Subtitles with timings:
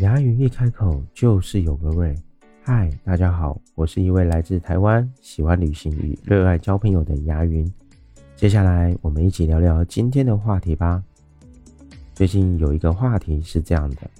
[0.00, 2.14] 牙云一开口就是有个味。
[2.62, 7.70] 嗨，大家好，我是一位来自台湾、喜欢旅行与热爱交朋友的牙云。
[8.34, 11.02] 接下来，我们一起聊聊今天的话题吧。
[12.14, 14.10] 最近有一个话题是这样的：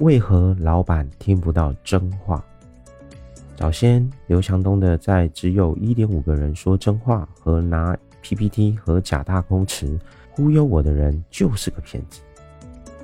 [0.00, 2.44] 为何老板听不到真话？
[3.56, 9.98] 早先刘强东的在只有一点五个人说真话和拿 PPT 和假大空词
[10.30, 12.20] 忽悠我的人就是个骗子。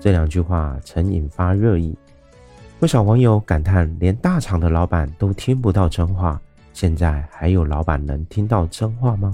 [0.02, 1.96] 这两句话曾引发热议，
[2.80, 9.32] 不少网友感叹：连大厂的老板都听不到真话，现在还有老板能听到真话吗？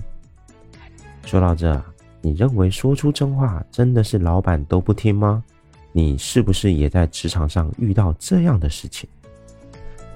[1.25, 1.83] 说到这。
[2.21, 5.43] 你认为说出真话真的是老板都不听吗？
[5.91, 9.09] 你是不是也在职场上遇到这样的事情？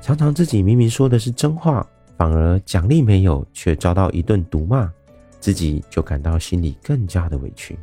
[0.03, 1.87] 常常自己明明说的是真话，
[2.19, 4.93] 反而奖励没有，却遭到一顿毒骂，
[5.41, 7.75] 自己就感到心里更加的委屈。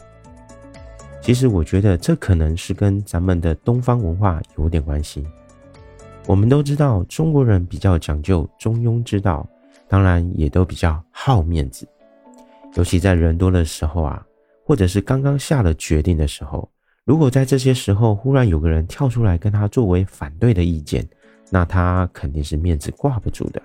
[1.21, 5.25] 其实我觉得这可能是跟咱们的东方文化有点关系。
[6.25, 9.47] 我们都知道中国人比较讲究中庸之道，
[9.88, 11.88] 当然也都比较好面子。
[12.75, 14.25] 尤其在人多的时候啊，
[14.63, 16.69] 或者是刚刚下了决定的时候，
[17.03, 21.07] 如果在这些时候忽然有个人跳出来跟他作为反对的意见，
[21.49, 23.61] 那他肯定是面子挂不住的。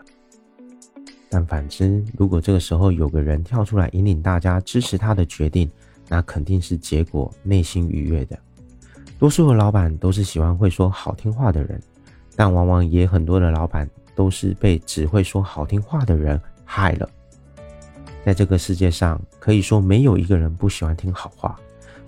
[1.28, 5.70] 但反之，如果这个时候有个人跳出来引领大家支持他的决定，
[6.14, 8.38] 那肯定是结果内心愉悦的。
[9.18, 11.82] 多数的老板都是喜欢会说好听话的人，
[12.36, 17.10] 但往往也很多的老板都是被只会说好听话的人害了。
[18.24, 21.58] 在这个世界上，可以说没有一个人不喜欢听好话，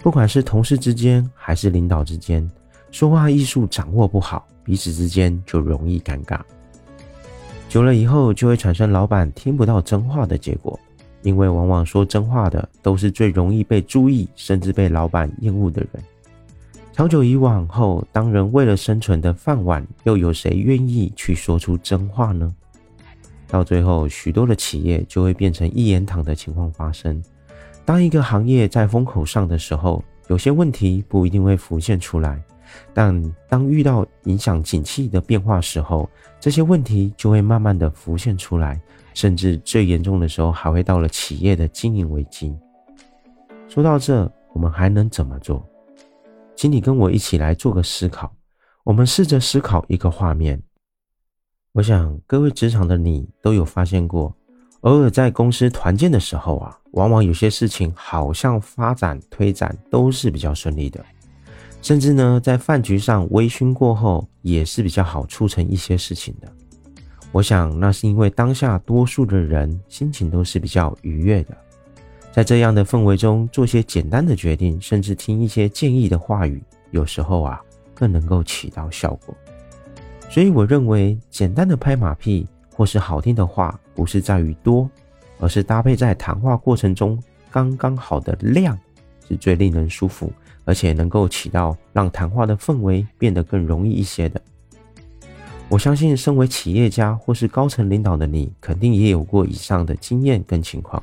[0.05, 2.49] 不管是同事之间还是领导之间，
[2.93, 6.41] 说话艺术掌握不好，彼此之间就容易尴尬。
[7.69, 10.79] 久了以后，就会产生老板听不到真话的结果，
[11.27, 16.01] 因为往往说真话的都是最容易被注意，甚至被老板厌恶的人。
[16.93, 22.55] 长久以往后，当人为了生存的饭碗，又有谁愿意去说出真话呢？
[23.49, 27.21] 到最后，许多的企业就会变成一言堂的情况发生。
[27.85, 32.37] 当一个行业在风口上的时候，有些问题不一定会浮现出来；
[32.95, 36.09] 但当遇到影响景气的变化时候，
[36.41, 38.81] 这些问题就会慢慢的浮现出来，
[39.15, 42.57] 甚至最严重的时候，还会到了企业的经营危机。
[43.69, 45.67] 说到这，我们还能怎么做？
[46.55, 48.33] 请你跟我一起来做个思考。
[48.85, 50.63] 我们试着思考一个画面。
[51.73, 54.35] 我想各位职场的你都有发现过，
[54.81, 61.05] 偶尔在公司团建的时候啊，往往有些事情好像发展推展都是比较顺利的，
[61.87, 66.53] 甚至呢在饭局上微醺过后也是比较好促成一些事情的。
[67.31, 71.57] 我想那是因为当下多数的人心情都是比较愉悦的，
[72.33, 76.61] 在这样的氛围中做些简单的决定，甚至听一些建议的话语，
[76.91, 77.63] 有时候啊
[77.95, 79.33] 更能够起到效果。
[80.29, 84.91] 所以我认为，简单的拍马屁或是好听的话，不是在于多，
[85.39, 87.17] 而是搭配在谈话过程中
[87.49, 88.77] 刚刚好的量，
[89.29, 90.33] 是最令人舒服，
[90.67, 94.39] 而且能够起到让谈话的氛围变得更容易一些的。
[95.69, 101.03] 我相信，身为企业家或是高层领导的你，肯定也有过以上的经验跟情况。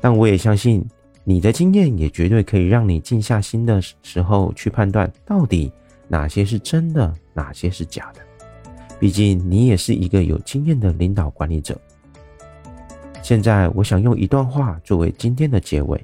[0.00, 0.82] 但我也相信，
[1.24, 5.72] 你的经验也绝对可以让你静下心的时候去判断，到底
[6.06, 8.20] 哪些是真的，哪些是假的。
[8.98, 11.78] 毕竟你也是一个有经验的领导管理者。
[13.22, 16.02] 现在，我想用一段话作为今天的结尾：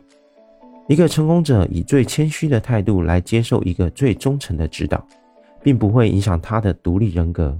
[0.90, 5.06] 一个成功者以最谦虚的态度来接受一个最忠诚的指导，
[5.62, 7.56] 并不会影响他的独立人格。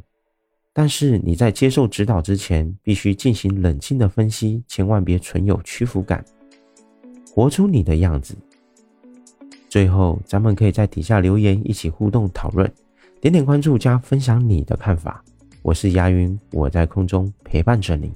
[0.73, 6.25] 但是你在接受指导之前，必须进行冷静的分析，千万别存有屈服感，
[7.33, 8.35] 活出你的样子。
[9.69, 12.69] 最后，咱们可以在底下留言，一起互动讨论，
[13.21, 15.23] 点点关注加分享你的看法。
[15.63, 18.13] 我是牙云，我在空中陪伴着你。